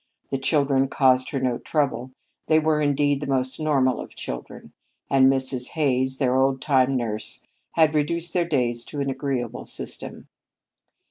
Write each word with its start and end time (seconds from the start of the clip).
The 0.31 0.39
children 0.39 0.87
caused 0.87 1.29
her 1.29 1.39
no 1.39 1.59
trouble. 1.59 2.09
They 2.47 2.57
were, 2.57 2.81
indeed, 2.81 3.21
the 3.21 3.27
most 3.27 3.59
normal 3.59 4.01
of 4.01 4.15
children, 4.15 4.73
and 5.11 5.31
Mrs. 5.31 5.73
Hays, 5.73 6.17
their 6.17 6.35
old 6.35 6.59
time 6.59 6.97
nurse, 6.97 7.43
had 7.73 7.93
reduced 7.93 8.33
their 8.33 8.47
days 8.49 8.83
to 8.85 8.99
an 9.01 9.11
agreeable 9.11 9.67
system. 9.67 10.27